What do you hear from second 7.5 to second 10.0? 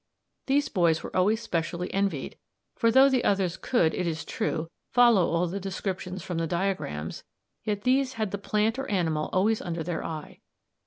yet these had the plant or animal always under